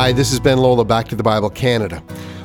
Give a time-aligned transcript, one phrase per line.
[0.00, 2.02] Hi, this is Ben Lola, Back to the Bible Canada.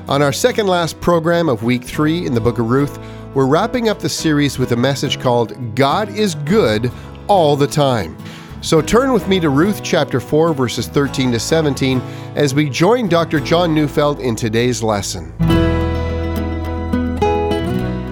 [0.10, 3.00] On our second last program of week three in the book of Ruth,
[3.34, 6.92] we're wrapping up the series with a message called God is Good
[7.30, 8.18] All the Time.
[8.60, 12.02] So turn with me to Ruth chapter 4, verses 13 to 17,
[12.36, 13.40] as we join Dr.
[13.40, 15.34] John Neufeld in today's lesson.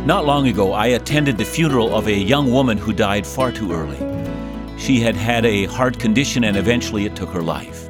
[0.08, 3.74] Not long ago, I attended the funeral of a young woman who died far too
[3.74, 4.00] early.
[4.80, 7.90] She had had a heart condition and eventually it took her life.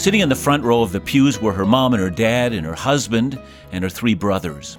[0.00, 2.64] Sitting in the front row of the pews were her mom and her dad and
[2.64, 3.38] her husband
[3.70, 4.78] and her three brothers.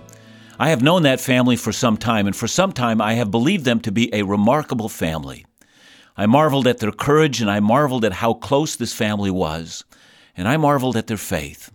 [0.58, 3.64] I have known that family for some time, and for some time I have believed
[3.64, 5.46] them to be a remarkable family.
[6.18, 9.84] I marveled at their courage and I marveled at how close this family was,
[10.36, 11.72] and I marveled at their faith.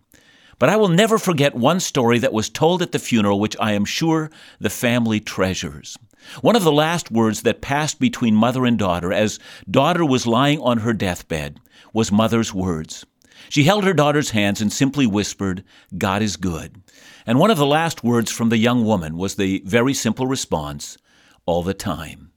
[0.58, 3.74] But I will never forget one story that was told at the funeral, which I
[3.74, 4.28] am sure
[4.58, 5.96] the family treasures.
[6.40, 9.38] One of the last words that passed between mother and daughter as
[9.70, 11.60] daughter was lying on her deathbed
[11.92, 13.06] was mother's words.
[13.48, 15.64] She held her daughter's hands and simply whispered,
[15.96, 16.82] God is good.
[17.26, 20.96] And one of the last words from the young woman was the very simple response,
[21.44, 22.30] all the time.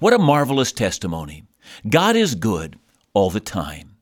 [0.00, 1.44] What a marvelous testimony.
[1.88, 2.78] God is good
[3.12, 3.96] all the time.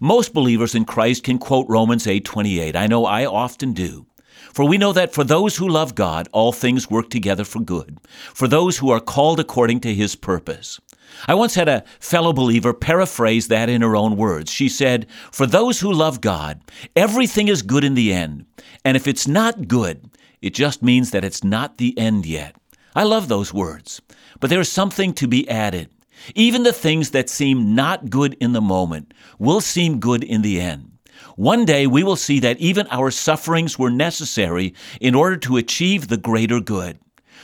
[0.00, 2.76] Most believers in Christ can quote Romans 8:28.
[2.76, 4.06] I know I often do.
[4.52, 7.98] For we know that for those who love God, all things work together for good,
[8.34, 10.80] for those who are called according to his purpose.
[11.26, 14.50] I once had a fellow believer paraphrase that in her own words.
[14.50, 16.60] She said, For those who love God,
[16.94, 18.46] everything is good in the end.
[18.84, 22.54] And if it's not good, it just means that it's not the end yet.
[22.94, 24.00] I love those words.
[24.40, 25.90] But there's something to be added.
[26.34, 30.60] Even the things that seem not good in the moment will seem good in the
[30.60, 30.92] end.
[31.36, 36.08] One day we will see that even our sufferings were necessary in order to achieve
[36.08, 36.98] the greater good.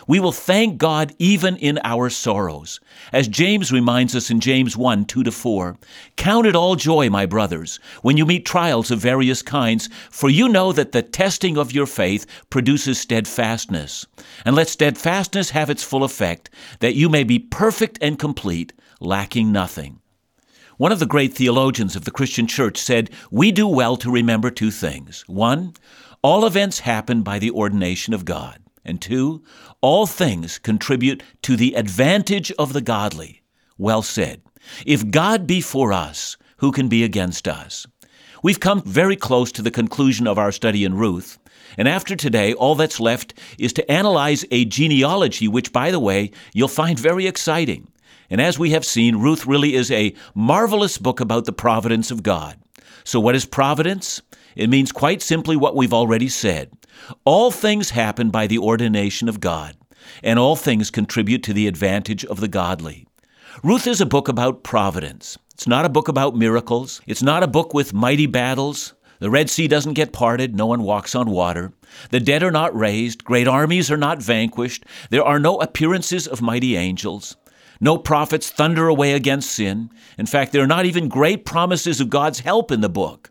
[0.06, 2.80] We will thank God even in our sorrows.
[3.12, 5.76] As James reminds us in James 1 2 to 4,
[6.16, 10.48] Count it all joy, my brothers, when you meet trials of various kinds, for you
[10.48, 14.06] know that the testing of your faith produces steadfastness.
[14.44, 19.52] And let steadfastness have its full effect, that you may be perfect and complete, lacking
[19.52, 20.00] nothing.
[20.76, 24.50] One of the great theologians of the Christian church said, We do well to remember
[24.50, 25.24] two things.
[25.28, 25.74] One,
[26.22, 28.63] all events happen by the ordination of God.
[28.84, 29.42] And two,
[29.80, 33.42] all things contribute to the advantage of the godly.
[33.78, 34.42] Well said.
[34.86, 37.86] If God be for us, who can be against us?
[38.42, 41.38] We've come very close to the conclusion of our study in Ruth.
[41.78, 46.30] And after today, all that's left is to analyze a genealogy, which, by the way,
[46.52, 47.88] you'll find very exciting.
[48.30, 52.22] And as we have seen, Ruth really is a marvelous book about the providence of
[52.22, 52.58] God.
[53.04, 54.22] So, what is providence?
[54.56, 56.70] It means quite simply what we've already said.
[57.24, 59.76] All things happen by the ordination of God,
[60.22, 63.06] and all things contribute to the advantage of the godly.
[63.62, 65.38] Ruth is a book about providence.
[65.52, 67.00] It's not a book about miracles.
[67.06, 68.94] It's not a book with mighty battles.
[69.20, 70.56] The Red Sea doesn't get parted.
[70.56, 71.72] No one walks on water.
[72.10, 73.24] The dead are not raised.
[73.24, 74.84] Great armies are not vanquished.
[75.10, 77.36] There are no appearances of mighty angels.
[77.80, 79.90] No prophets thunder away against sin.
[80.18, 83.30] In fact, there are not even great promises of God's help in the book.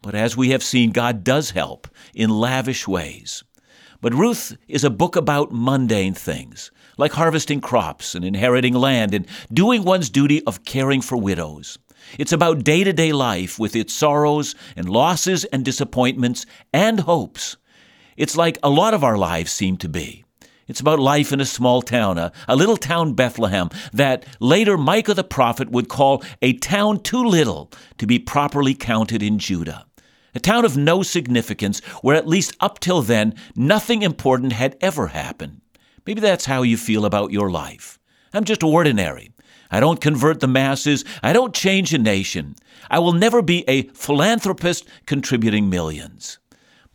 [0.00, 3.44] But as we have seen, God does help in lavish ways.
[4.00, 9.26] But Ruth is a book about mundane things, like harvesting crops and inheriting land and
[9.52, 11.78] doing one's duty of caring for widows.
[12.18, 17.56] It's about day to day life with its sorrows and losses and disappointments and hopes.
[18.16, 20.24] It's like a lot of our lives seem to be.
[20.66, 25.14] It's about life in a small town, a, a, little town Bethlehem, that later Micah
[25.14, 29.87] the prophet would call a town too little to be properly counted in Judah
[30.34, 35.08] a town of no significance where at least up till then nothing important had ever
[35.08, 35.60] happened.
[36.06, 37.98] Maybe that's how you feel about your life.
[38.32, 39.30] I'm just ordinary.
[39.70, 41.04] I don't convert the masses.
[41.22, 42.56] I don't change a nation.
[42.90, 46.38] I will never be a philanthropist contributing millions.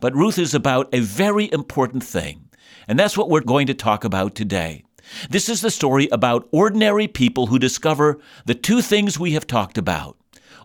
[0.00, 2.48] But Ruth is about a very important thing,
[2.88, 4.84] and that's what we're going to talk about today.
[5.30, 9.78] This is the story about ordinary people who discover the two things we have talked
[9.78, 10.16] about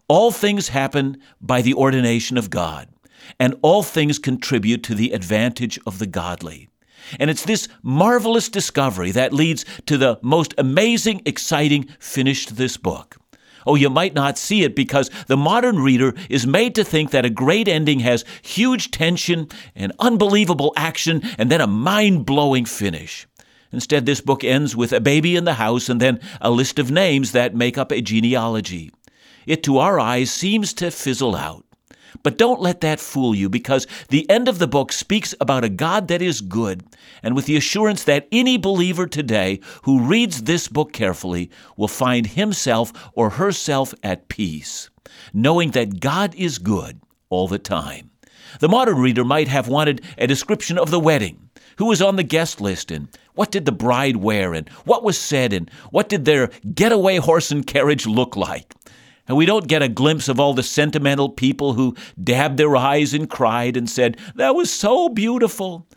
[0.10, 2.90] all things happen by the ordination of God,
[3.40, 6.68] and all things contribute to the advantage of the godly.
[7.20, 12.76] And it's this marvelous discovery that leads to the most amazing, exciting finish to this
[12.76, 13.18] book.
[13.66, 17.26] Oh, you might not see it because the modern reader is made to think that
[17.26, 23.28] a great ending has huge tension and unbelievable action and then a mind blowing finish.
[23.72, 26.90] Instead, this book ends with a baby in the house and then a list of
[26.90, 28.92] names that make up a genealogy
[29.50, 31.66] it to our eyes seems to fizzle out.
[32.22, 35.70] But don't let that fool you because the end of the book speaks about a
[35.70, 36.84] God that is good,
[37.24, 42.28] and with the assurance that any believer today who reads this book carefully will find
[42.28, 44.92] himself or herself at peace,
[45.34, 48.12] knowing that God is good all the time.
[48.60, 51.50] The modern reader might have wanted a description of the wedding.
[51.78, 55.18] Who was on the guest list and what did the bride wear and what was
[55.18, 58.76] said and what did their getaway horse and carriage look like?
[59.30, 63.14] And we don't get a glimpse of all the sentimental people who dabbed their eyes
[63.14, 65.88] and cried and said, That was so beautiful.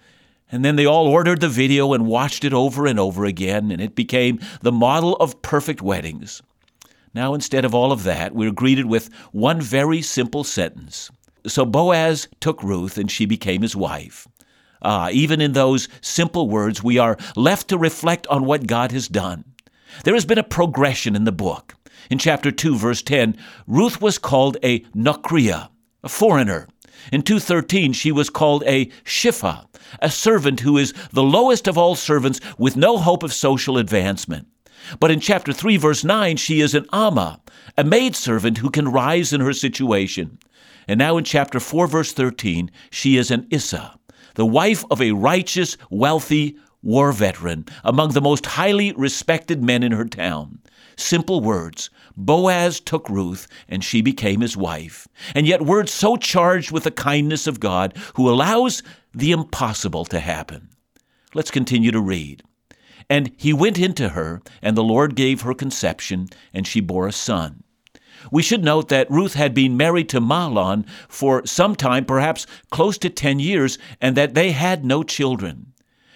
[0.50, 3.81] And then they all ordered the video and watched it over and over again, and
[3.81, 6.43] it became the model of perfect weddings.
[7.14, 11.11] Now, instead of all of that, we're greeted with one very simple sentence.
[11.46, 14.29] So Boaz took Ruth, and she became his wife.
[14.82, 19.08] Ah, even in those simple words, we are left to reflect on what God has
[19.08, 19.44] done.
[20.05, 21.76] There has been a progression in the book.
[22.11, 25.69] In chapter 2, verse 10, Ruth was called a Nokria,
[26.03, 26.69] a foreigner.
[27.11, 29.67] In 213, she was called a Shifa,
[30.01, 34.47] a servant who is the lowest of all servants with no hope of social advancement.
[35.01, 37.41] But in chapter 3, verse 9, she is an Amma,
[37.79, 40.39] a maidservant who can rise in her situation.
[40.89, 43.99] And now in chapter 4, verse 13, she is an Issa,
[44.35, 49.93] the wife of a righteous, wealthy war veteran, among the most highly respected men in
[49.93, 50.58] her town.
[50.96, 51.90] Simple words.
[52.17, 55.08] Boaz took Ruth, and she became his wife.
[55.34, 58.82] And yet, words so charged with the kindness of God, who allows
[59.14, 60.69] the impossible to happen.
[61.34, 62.43] Let's continue to read.
[63.08, 67.12] And he went into her, and the Lord gave her conception, and she bore a
[67.12, 67.64] son.
[68.31, 72.96] We should note that Ruth had been married to Mahlon for some time, perhaps close
[72.99, 75.72] to 10 years, and that they had no children.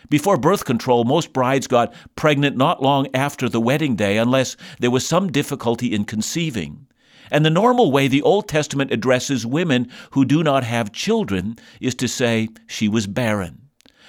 [0.09, 4.91] Before birth control, most brides got pregnant not long after the wedding day unless there
[4.91, 6.87] was some difficulty in conceiving.
[7.31, 11.95] And the normal way the Old Testament addresses women who do not have children is
[11.97, 13.63] to say she was barren.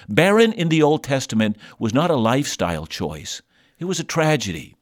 [0.08, 3.42] Barren in the Old Testament was not a lifestyle choice,
[3.78, 4.74] it was a tragedy.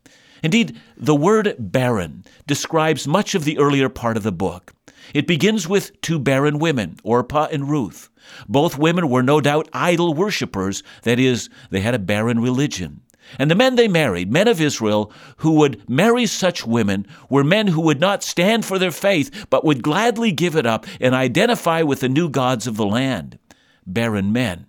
[0.43, 4.75] Indeed, the word barren describes much of the earlier part of the book.
[5.15, 8.11] It begins with two barren women, Orpah and Ruth.
[8.49, 13.03] Both women were no doubt idol worshippers, that is, they had a barren religion.
[13.39, 17.69] And the men they married, men of Israel, who would marry such women, were men
[17.69, 21.83] who would not stand for their faith, but would gladly give it up and identify
[21.83, 23.39] with the new gods of the land.
[23.87, 24.67] Barren men.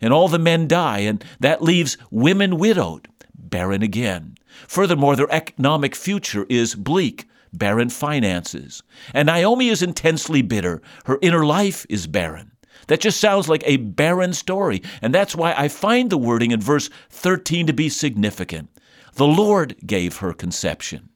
[0.00, 4.36] And all the men die, and that leaves women widowed, barren again.
[4.68, 8.82] Furthermore, their economic future is bleak, barren finances.
[9.14, 10.82] And Naomi is intensely bitter.
[11.06, 12.52] Her inner life is barren.
[12.88, 14.82] That just sounds like a barren story.
[15.02, 18.70] And that's why I find the wording in verse 13 to be significant.
[19.14, 21.10] The Lord gave her conception.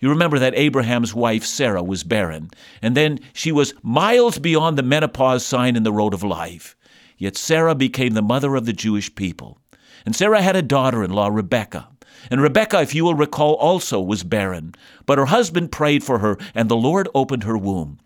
[0.00, 2.50] You remember that Abraham's wife Sarah was barren,
[2.82, 6.76] and then she was miles beyond the menopause sign in the road of life.
[7.16, 9.58] Yet Sarah became the mother of the Jewish people.
[10.04, 11.88] And Sarah had a daughter in law, Rebekah.
[12.30, 14.74] And Rebekah, if you will recall, also was barren.
[15.06, 17.98] But her husband prayed for her, and the Lord opened her womb.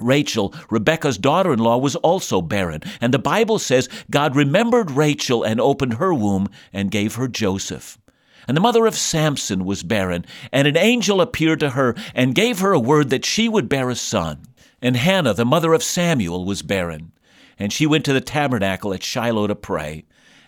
[0.00, 2.82] Rachel, Rebekah's daughter in law, was also barren.
[3.00, 7.98] And the Bible says God remembered Rachel and opened her womb and gave her Joseph.
[8.46, 12.60] And the mother of Samson was barren, and an angel appeared to her and gave
[12.60, 14.42] her a word that she would bear a son.
[14.80, 17.12] And Hannah, the mother of Samuel, was barren.
[17.58, 20.04] And she went to the tabernacle at Shiloh to pray,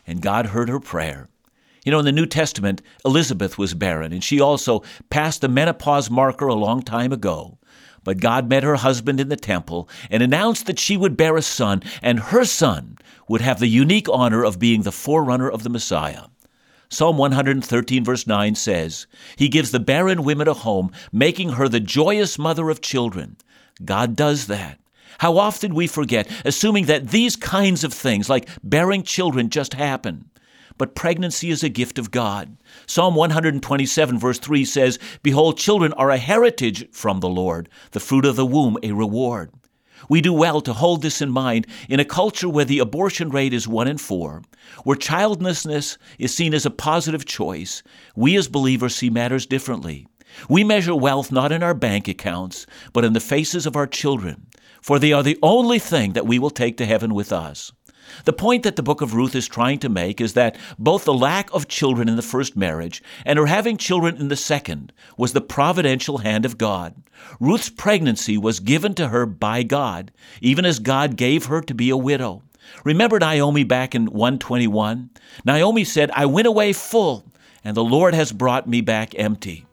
[0.06, 1.28] and God heard her prayer.
[1.88, 6.10] You know, in the New Testament, Elizabeth was barren, and she also passed the menopause
[6.10, 7.56] marker a long time ago.
[8.04, 11.40] But God met her husband in the temple and announced that she would bear a
[11.40, 15.70] son, and her son would have the unique honor of being the forerunner of the
[15.70, 16.24] Messiah.
[16.90, 21.80] Psalm 113, verse 9 says, He gives the barren women a home, making her the
[21.80, 23.38] joyous mother of children.
[23.82, 24.78] God does that.
[25.20, 30.27] How often we forget, assuming that these kinds of things, like bearing children, just happen
[30.78, 32.56] but pregnancy is a gift of God.
[32.86, 38.24] Psalm 127, verse 3 says, Behold, children are a heritage from the Lord, the fruit
[38.24, 39.52] of the womb a reward.
[40.08, 43.52] We do well to hold this in mind in a culture where the abortion rate
[43.52, 44.42] is one in four,
[44.84, 47.82] where childlessness is seen as a positive choice.
[48.14, 50.06] We as believers see matters differently.
[50.48, 54.46] We measure wealth not in our bank accounts, but in the faces of our children,
[54.80, 57.72] for they are the only thing that we will take to heaven with us.
[58.24, 61.14] The point that the book of Ruth is trying to make is that both the
[61.14, 65.32] lack of children in the first marriage and her having children in the second was
[65.32, 66.94] the providential hand of God.
[67.40, 70.10] Ruth's pregnancy was given to her by God,
[70.40, 72.42] even as God gave her to be a widow.
[72.84, 75.10] Remember Naomi back in 121?
[75.44, 77.24] Naomi said, I went away full,
[77.64, 79.64] and the Lord has brought me back empty.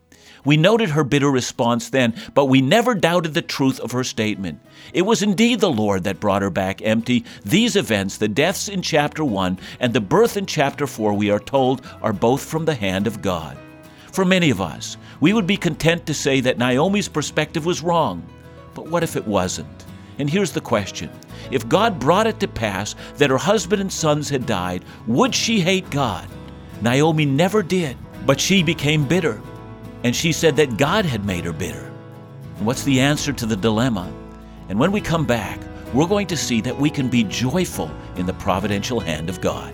[0.45, 4.59] We noted her bitter response then, but we never doubted the truth of her statement.
[4.93, 7.25] It was indeed the Lord that brought her back empty.
[7.43, 11.39] These events, the deaths in chapter 1 and the birth in chapter 4, we are
[11.39, 13.57] told, are both from the hand of God.
[14.11, 18.23] For many of us, we would be content to say that Naomi's perspective was wrong.
[18.73, 19.85] But what if it wasn't?
[20.19, 21.09] And here's the question
[21.51, 25.59] If God brought it to pass that her husband and sons had died, would she
[25.59, 26.27] hate God?
[26.81, 29.41] Naomi never did, but she became bitter.
[30.05, 31.91] And she said that God had made her bitter.
[32.59, 34.13] What's the answer to the dilemma?
[34.69, 35.59] And when we come back,
[35.95, 39.73] we're going to see that we can be joyful in the providential hand of God.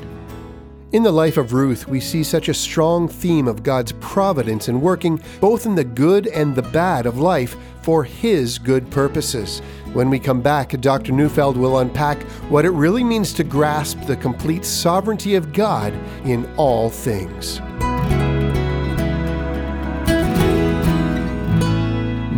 [0.94, 4.80] In the life of Ruth, we see such a strong theme of God's providence in
[4.80, 9.60] working both in the good and the bad of life for His good purposes.
[9.92, 11.12] When we come back, Dr.
[11.12, 16.50] Neufeld will unpack what it really means to grasp the complete sovereignty of God in
[16.56, 17.60] all things.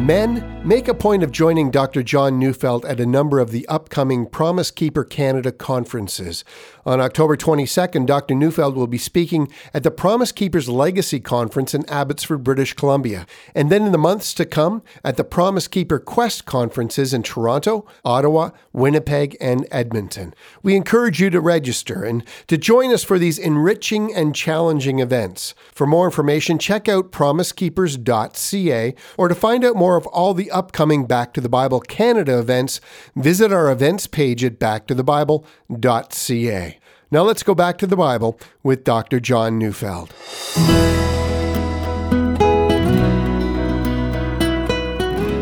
[0.04, 2.04] Men Make a point of joining Dr.
[2.04, 6.46] John Neufeld at a number of the upcoming Promise Keeper Canada conferences.
[6.86, 8.36] On October 22nd, Dr.
[8.36, 13.26] Neufeld will be speaking at the Promise Keepers Legacy Conference in Abbotsford, British Columbia,
[13.56, 17.86] and then in the months to come at the Promise Keeper Quest conferences in Toronto,
[18.04, 20.34] Ottawa, Winnipeg, and Edmonton.
[20.62, 25.56] We encourage you to register and to join us for these enriching and challenging events.
[25.72, 31.06] For more information, check out promisekeepers.ca or to find out more of all the upcoming
[31.06, 32.82] Back to the Bible Canada events,
[33.16, 36.73] visit our events page at backtothebible.ca.
[37.14, 39.20] Now let's go back to the Bible with Dr.
[39.20, 40.10] John Neufeld.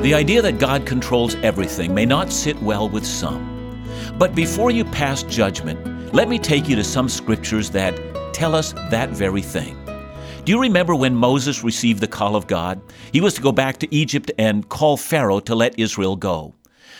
[0.03, 3.85] The idea that God controls everything may not sit well with some.
[4.17, 7.97] But before you pass judgment, let me take you to some scriptures that
[8.33, 9.77] tell us that very thing.
[10.43, 12.81] Do you remember when Moses received the call of God?
[13.13, 16.53] He was to go back to Egypt and call Pharaoh to let Israel go.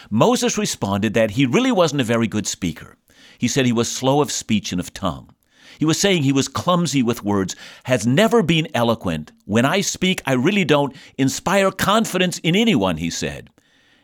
[0.10, 2.96] Moses responded that he really wasn't a very good speaker.
[3.42, 5.34] He said he was slow of speech and of tongue.
[5.80, 7.56] He was saying he was clumsy with words,
[7.86, 9.32] has never been eloquent.
[9.46, 13.50] When I speak, I really don't inspire confidence in anyone, he said.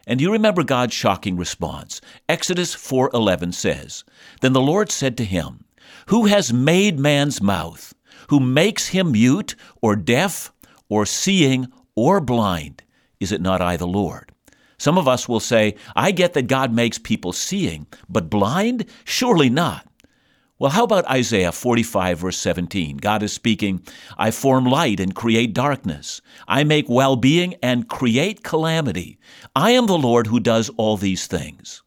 [0.08, 2.02] And you remember God's shocking response.
[2.28, 4.04] Exodus 4:11 says,
[4.42, 5.66] "Then the Lord said to him,
[6.08, 7.94] Who has made man's mouth?
[8.30, 10.52] who makes him mute or deaf
[10.90, 12.84] or seeing or blind?
[13.20, 14.32] Is it not I, the Lord?
[14.80, 18.86] Some of us will say, I get that God makes people seeing, but blind?
[19.06, 19.88] Surely not.
[20.60, 22.98] Well, how about Isaiah 45, verse 17?
[22.98, 23.82] God is speaking,
[24.18, 26.22] I form light and create darkness.
[26.48, 29.20] I make well being and create calamity.
[29.56, 31.84] I am the Lord who does all these things.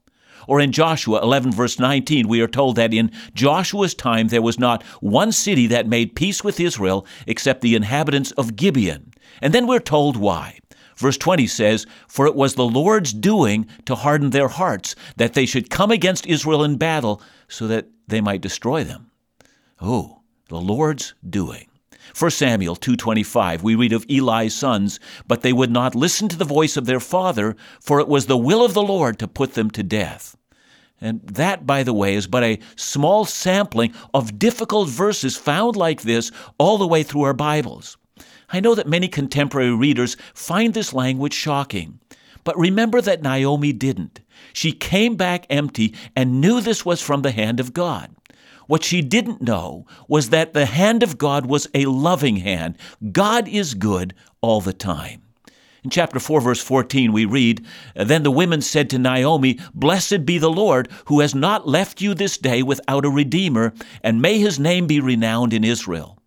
[0.46, 4.58] Or in Joshua 11, verse 19, we are told that in Joshua's time there was
[4.58, 9.12] not one city that made peace with Israel except the inhabitants of Gibeon.
[9.42, 10.58] And then we're told why.
[11.00, 15.46] Verse 20 says, For it was the Lord's doing to harden their hearts, that they
[15.46, 19.10] should come against Israel in battle, so that they might destroy them.
[19.80, 21.66] Oh, the Lord's doing.
[22.14, 26.44] 1 Samuel 2:25 we read of Eli's sons but they would not listen to the
[26.44, 29.70] voice of their father for it was the will of the Lord to put them
[29.70, 30.36] to death.
[31.00, 36.02] And that, by the way, is but a small sampling of difficult verses found like
[36.02, 37.96] this all the way through our Bibles.
[38.52, 42.00] I know that many contemporary readers find this language shocking.
[42.44, 44.20] But remember that Naomi didn't.
[44.52, 48.14] She came back empty and knew this was from the hand of God.
[48.66, 52.78] What she didn't know was that the hand of God was a loving hand.
[53.12, 55.22] God is good all the time.
[55.82, 57.64] In chapter 4, verse 14, we read
[57.96, 62.14] Then the women said to Naomi, Blessed be the Lord, who has not left you
[62.14, 66.19] this day without a redeemer, and may his name be renowned in Israel.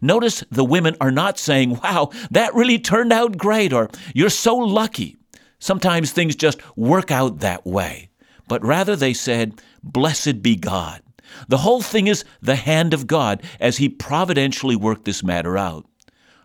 [0.00, 4.56] Notice the women are not saying, Wow, that really turned out great, or You're so
[4.56, 5.16] lucky.
[5.58, 8.10] Sometimes things just work out that way.
[8.48, 11.02] But rather they said, Blessed be God.
[11.48, 15.86] The whole thing is the hand of God as He providentially worked this matter out.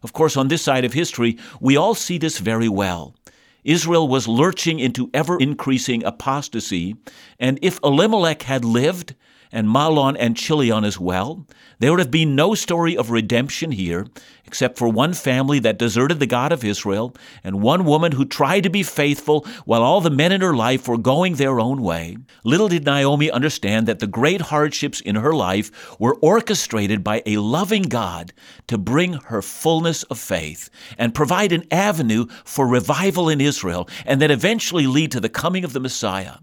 [0.04, 3.16] Of course, on this side of history, we all see this very well.
[3.64, 6.96] Israel was lurching into ever increasing apostasy,
[7.40, 9.14] and if Elimelech had lived,
[9.52, 11.46] and Mahlon and Chilion as well,
[11.80, 14.06] there would have been no story of redemption here,
[14.46, 18.62] except for one family that deserted the God of Israel, and one woman who tried
[18.62, 22.18] to be faithful while all the men in her life were going their own way.
[22.44, 27.38] Little did Naomi understand that the great hardships in her life were orchestrated by a
[27.38, 28.34] loving God
[28.68, 34.22] to bring her fullness of faith and provide an avenue for revival in Israel, and
[34.22, 36.36] then eventually lead to the coming of the Messiah.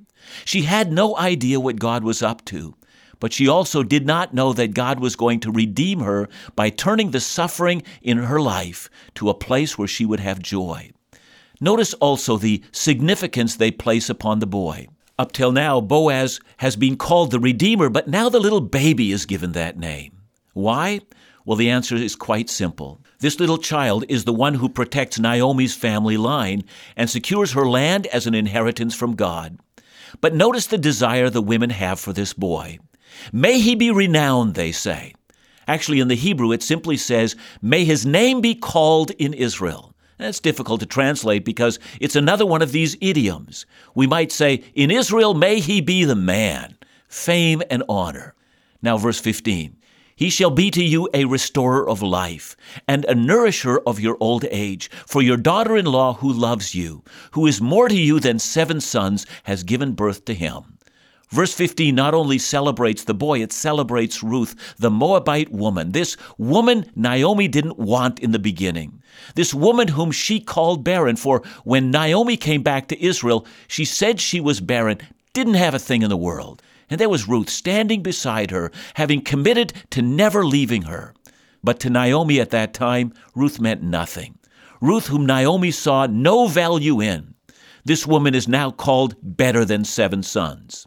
[0.44, 2.74] She had no idea what God was up to.
[3.20, 7.10] But she also did not know that God was going to redeem her by turning
[7.10, 10.90] the suffering in her life to a place where she would have joy.
[11.60, 14.87] Notice also the significance they place upon the boy.
[15.18, 19.26] Up till now, Boaz has been called the Redeemer, but now the little baby is
[19.26, 20.12] given that name.
[20.54, 21.00] Why?
[21.44, 23.00] Well, the answer is quite simple.
[23.18, 26.62] This little child is the one who protects Naomi's family line
[26.96, 29.58] and secures her land as an inheritance from God.
[30.20, 32.78] But notice the desire the women have for this boy.
[33.32, 35.14] May he be renowned, they say.
[35.66, 39.94] Actually, in the Hebrew, it simply says, May his name be called in Israel.
[40.16, 43.66] That's difficult to translate because it's another one of these idioms.
[43.94, 48.34] We might say, In Israel, may he be the man, fame and honor.
[48.82, 49.76] Now, verse 15
[50.16, 52.56] He shall be to you a restorer of life
[52.88, 54.90] and a nourisher of your old age.
[55.06, 58.80] For your daughter in law, who loves you, who is more to you than seven
[58.80, 60.77] sons, has given birth to him.
[61.30, 65.92] Verse 15 not only celebrates the boy, it celebrates Ruth, the Moabite woman.
[65.92, 69.02] This woman Naomi didn't want in the beginning.
[69.35, 74.20] This woman whom she called barren, for when Naomi came back to Israel, she said
[74.20, 74.99] she was barren,
[75.35, 76.62] didn't have a thing in the world.
[76.88, 81.14] And there was Ruth standing beside her, having committed to never leaving her.
[81.62, 84.38] But to Naomi at that time, Ruth meant nothing.
[84.80, 87.35] Ruth, whom Naomi saw no value in.
[87.85, 90.87] This woman is now called better than seven sons.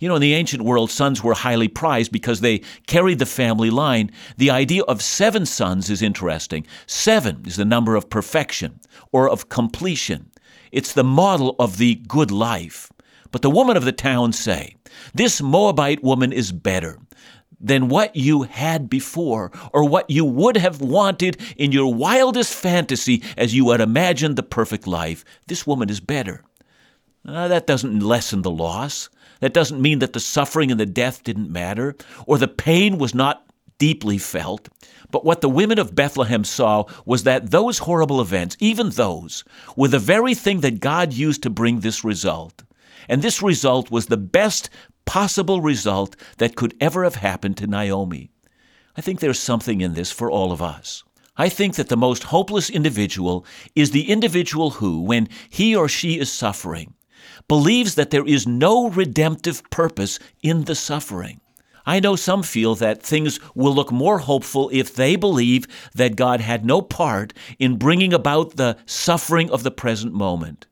[0.00, 3.70] You know, in the ancient world, sons were highly prized because they carried the family
[3.70, 4.10] line.
[4.36, 6.66] The idea of seven sons is interesting.
[6.86, 8.80] Seven is the number of perfection
[9.12, 10.30] or of completion.
[10.72, 12.90] It's the model of the good life.
[13.30, 14.76] But the women of the town say,
[15.14, 16.98] This Moabite woman is better
[17.60, 23.22] than what you had before or what you would have wanted in your wildest fantasy
[23.36, 25.24] as you had imagined the perfect life.
[25.46, 26.42] This woman is better.
[27.26, 29.08] Uh, that doesn't lessen the loss.
[29.40, 33.14] That doesn't mean that the suffering and the death didn't matter, or the pain was
[33.14, 33.44] not
[33.78, 34.68] deeply felt.
[35.10, 39.44] But what the women of Bethlehem saw was that those horrible events, even those,
[39.76, 42.62] were the very thing that God used to bring this result.
[43.08, 44.70] And this result was the best
[45.04, 48.30] possible result that could ever have happened to Naomi.
[48.96, 51.04] I think there's something in this for all of us.
[51.36, 56.18] I think that the most hopeless individual is the individual who, when he or she
[56.18, 56.94] is suffering,
[57.48, 61.40] believes that there is no redemptive purpose in the suffering.
[61.86, 66.40] I know some feel that things will look more hopeful if they believe that God
[66.40, 70.66] had no part in bringing about the suffering of the present moment.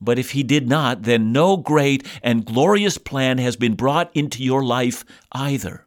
[0.00, 4.42] But if He did not, then no great and glorious plan has been brought into
[4.42, 5.84] your life either.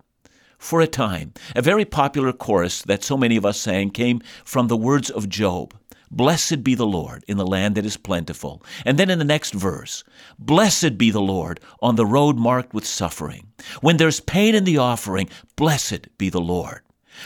[0.58, 4.68] For a time, a very popular chorus that so many of us sang came from
[4.68, 5.74] the words of Job.
[6.16, 8.64] Blessed be the Lord in the land that is plentiful.
[8.86, 10.04] And then in the next verse,
[10.38, 13.48] Blessed be the Lord on the road marked with suffering.
[13.82, 16.82] When there's pain in the offering, blessed be the Lord.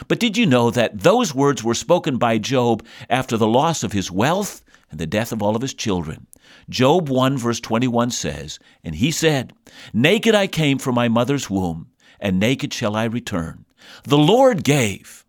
[0.07, 3.91] But did you know that those words were spoken by Job after the loss of
[3.91, 6.27] his wealth and the death of all of his children?
[6.69, 9.51] Job 1 verse 21 says, And he said,
[9.93, 11.89] Naked I came from my mother's womb,
[12.21, 13.65] and naked shall I return.
[14.03, 15.25] The Lord gave,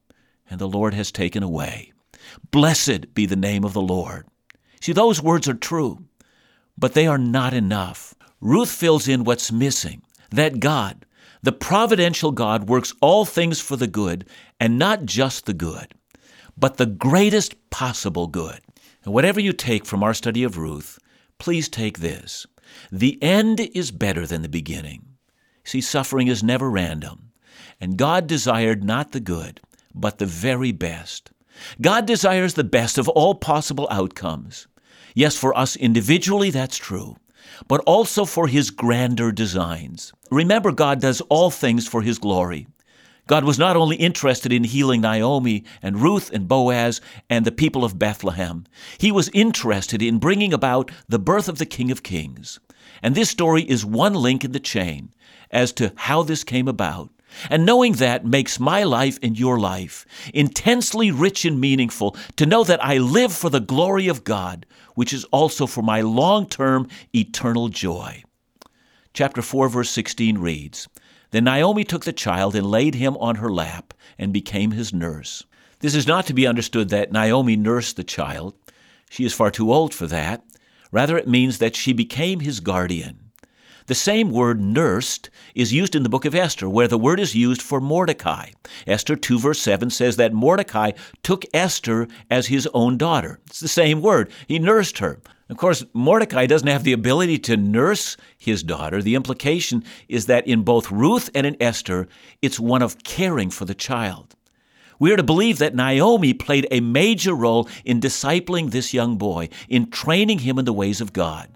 [0.49, 1.93] and the Lord has taken away.
[2.51, 4.27] Blessed be the name of the Lord.
[4.81, 6.05] See, those words are true,
[6.77, 8.15] but they are not enough.
[8.41, 11.05] Ruth fills in what's missing that God,
[11.43, 14.29] the providential God, works all things for the good,
[14.61, 15.95] and not just the good,
[16.57, 18.61] but the greatest possible good.
[19.05, 20.99] And whatever you take from our study of Ruth,
[21.39, 22.47] please take this
[22.93, 25.05] the end is better than the beginning.
[25.65, 27.31] See, suffering is never random,
[27.81, 29.61] and God desired not the good,
[29.95, 31.31] but the very best.
[31.81, 34.67] God desires the best of all possible outcomes.
[35.15, 37.17] Yes, for us individually, that's true,
[37.67, 40.13] but also for His grander designs.
[40.31, 42.67] Remember, God does all things for His glory.
[43.27, 47.85] God was not only interested in healing Naomi and Ruth and Boaz and the people
[47.85, 48.65] of Bethlehem,
[48.97, 52.59] He was interested in bringing about the birth of the King of Kings.
[53.03, 55.11] And this story is one link in the chain
[55.51, 57.11] as to how this came about.
[57.51, 62.65] And knowing that makes my life and your life intensely rich and meaningful to know
[62.65, 66.89] that I live for the glory of God, which is also for my long term
[67.15, 68.25] eternal joy.
[69.13, 70.89] Chapter 4, verse 16 reads
[71.31, 75.45] Then Naomi took the child and laid him on her lap and became his nurse.
[75.81, 78.55] This is not to be understood that Naomi nursed the child.
[79.11, 80.43] She is far too old for that.
[80.91, 83.28] Rather, it means that she became his guardian.
[83.89, 87.35] The same word nursed is used in the book of Esther, where the word is
[87.35, 88.51] used for Mordecai.
[88.87, 90.91] Esther 2 verse 7 says that Mordecai
[91.23, 93.41] took Esther as his own daughter.
[93.47, 94.31] It's the same word.
[94.47, 95.21] He nursed her.
[95.49, 99.01] Of course, Mordecai doesn't have the ability to nurse his daughter.
[99.01, 102.09] The implication is that in both Ruth and in Esther,
[102.43, 104.37] it's one of caring for the child.
[104.99, 109.49] We are to believe that Naomi played a major role in discipling this young boy,
[109.67, 111.49] in training him in the ways of God.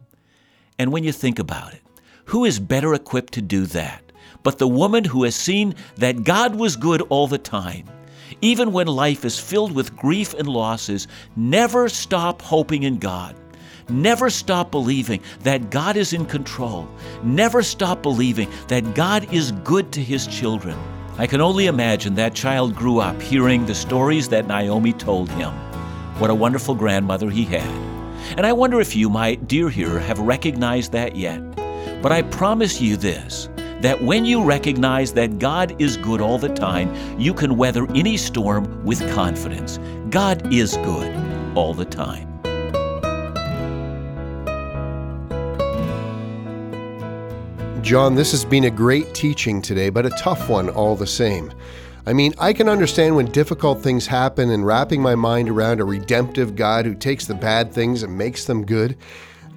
[0.78, 1.82] And when you think about it,
[2.26, 4.02] who is better equipped to do that
[4.42, 7.86] but the woman who has seen that God was good all the time?
[8.40, 11.06] Even when life is filled with grief and losses,
[11.36, 13.36] never stop hoping in God.
[13.88, 16.88] Never stop believing that God is in control.
[17.22, 20.78] Never stop believing that God is good to his children.
[21.18, 25.52] I can only imagine that child grew up hearing the stories that Naomi told him.
[26.18, 27.68] What a wonderful grandmother he had.
[28.36, 31.61] And I wonder if you, my dear hearer, have recognized that yet.
[32.02, 33.48] But I promise you this
[33.80, 38.16] that when you recognize that God is good all the time, you can weather any
[38.16, 39.78] storm with confidence.
[40.10, 42.28] God is good all the time.
[47.82, 51.52] John, this has been a great teaching today, but a tough one all the same.
[52.06, 55.84] I mean, I can understand when difficult things happen and wrapping my mind around a
[55.84, 58.96] redemptive God who takes the bad things and makes them good.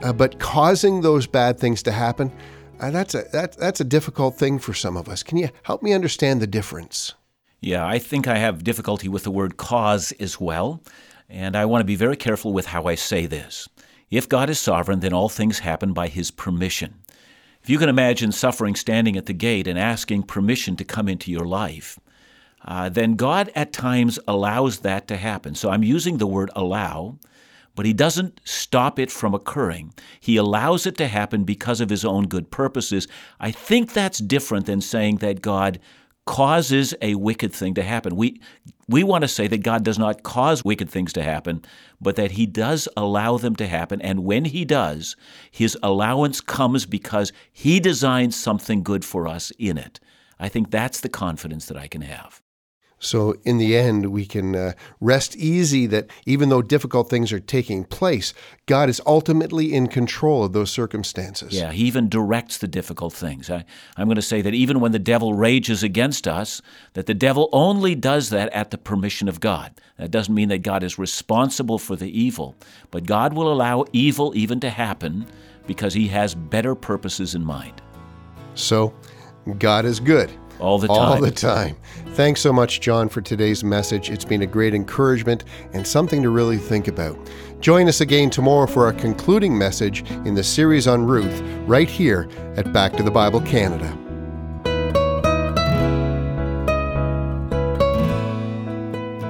[0.02, 2.32] Uh, but causing those bad things to happen,
[2.80, 5.24] uh, that's a that, that's a difficult thing for some of us.
[5.24, 7.14] Can you help me understand the difference?
[7.62, 10.84] Yeah, I think I have difficulty with the word cause as well,
[11.30, 13.68] and I want to be very careful with how I say this.
[14.12, 16.96] If God is sovereign, then all things happen by his permission.
[17.64, 21.32] If you can imagine suffering standing at the gate and asking permission to come into
[21.32, 22.00] your life,
[22.64, 25.56] uh, then God at times allows that to happen.
[25.56, 27.18] So I'm using the word allow,
[27.76, 29.94] but He doesn't stop it from occurring.
[30.20, 33.08] He allows it to happen because of His own good purposes.
[33.40, 35.80] I think that's different than saying that God
[36.26, 38.16] causes a wicked thing to happen.
[38.16, 38.42] We
[38.88, 41.64] we want to say that God does not cause wicked things to happen,
[42.00, 45.16] but that he does allow them to happen and when he does,
[45.50, 50.00] his allowance comes because he designs something good for us in it.
[50.40, 52.42] I think that's the confidence that I can have.
[53.00, 57.40] So, in the end, we can uh, rest easy that even though difficult things are
[57.40, 58.34] taking place,
[58.68, 61.54] God is ultimately in control of those circumstances.
[61.54, 63.50] Yeah, He even directs the difficult things.
[63.50, 63.66] I,
[63.98, 66.62] I'm going to say that even when the devil rages against us,
[66.94, 69.74] that the devil only does that at the permission of God.
[69.98, 72.56] That doesn't mean that God is responsible for the evil,
[72.92, 75.28] but God will allow evil even to happen
[75.68, 77.82] because He has better purposes in mind.
[78.56, 78.94] So,
[79.60, 80.32] God is good.
[80.60, 80.98] All the time.
[80.98, 81.76] All the time.
[82.10, 84.10] Thanks so much, John, for today's message.
[84.10, 87.18] It's been a great encouragement and something to really think about.
[87.60, 92.30] Join us again tomorrow for our concluding message in the series on Ruth, right here
[92.56, 93.98] at Back to the Bible Canada.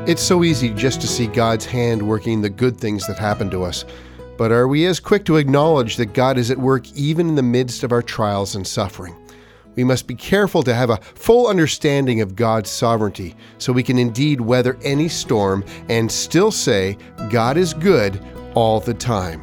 [0.08, 3.64] It's so easy just to see God's hand working the good things that happen to
[3.64, 3.86] us.
[4.38, 7.42] But are we as quick to acknowledge that God is at work even in the
[7.42, 9.16] midst of our trials and suffering?
[9.76, 13.98] We must be careful to have a full understanding of God's sovereignty so we can
[13.98, 16.98] indeed weather any storm and still say,
[17.30, 18.20] God is good
[18.54, 19.42] all the time.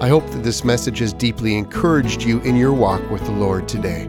[0.00, 3.68] I hope that this message has deeply encouraged you in your walk with the Lord
[3.68, 4.08] today.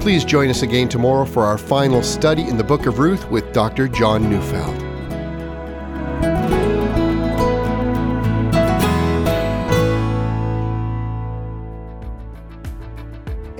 [0.00, 3.52] Please join us again tomorrow for our final study in the book of Ruth with
[3.52, 3.88] Dr.
[3.88, 4.83] John Neufeld.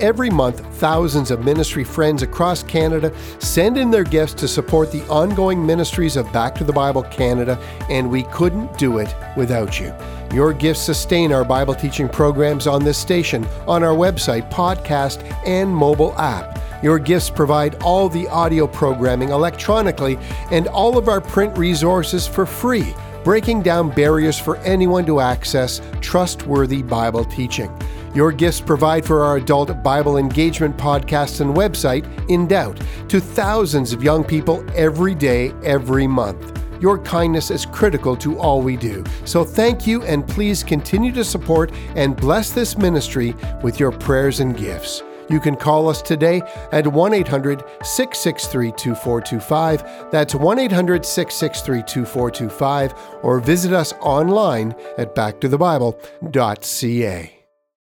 [0.05, 5.01] Every month, thousands of ministry friends across Canada send in their gifts to support the
[5.07, 7.57] ongoing ministries of Back to the Bible Canada,
[7.89, 9.91] and we couldn't do it without you.
[10.31, 15.75] Your gifts sustain our Bible teaching programs on this station, on our website, podcast, and
[15.75, 16.59] mobile app.
[16.83, 20.19] Your gifts provide all the audio programming electronically
[20.51, 25.81] and all of our print resources for free, breaking down barriers for anyone to access
[25.99, 27.75] trustworthy Bible teaching.
[28.15, 33.91] Your gifts provide for our adult Bible engagement podcasts and website, In Doubt, to thousands
[33.91, 36.57] of young people every day, every month.
[36.81, 39.03] Your kindness is critical to all we do.
[39.25, 44.39] So thank you, and please continue to support and bless this ministry with your prayers
[44.39, 45.03] and gifts.
[45.29, 50.11] You can call us today at 1 800 663 2425.
[50.11, 57.44] That's 1 800 663 2425, or visit us online at backtothebible.ca.